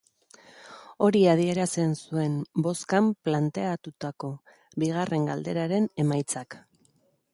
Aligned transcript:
Hori 1.07 1.19
adierazi 1.33 1.83
zuen 2.07 2.39
bozkan 2.67 3.11
planteatutako 3.27 4.31
bigarren 4.85 5.29
galderaren 5.33 5.87
emaitzak. 6.07 6.59